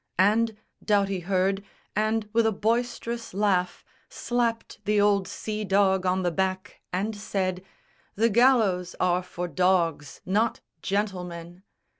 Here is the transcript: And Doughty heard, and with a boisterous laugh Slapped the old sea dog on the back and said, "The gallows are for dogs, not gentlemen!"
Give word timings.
And 0.17 0.57
Doughty 0.83 1.19
heard, 1.19 1.63
and 1.95 2.27
with 2.33 2.47
a 2.47 2.51
boisterous 2.51 3.35
laugh 3.35 3.85
Slapped 4.09 4.83
the 4.85 4.99
old 4.99 5.27
sea 5.27 5.63
dog 5.63 6.07
on 6.07 6.23
the 6.23 6.31
back 6.31 6.81
and 6.91 7.15
said, 7.15 7.63
"The 8.15 8.29
gallows 8.29 8.95
are 8.99 9.21
for 9.21 9.47
dogs, 9.47 10.19
not 10.25 10.59
gentlemen!" 10.81 11.61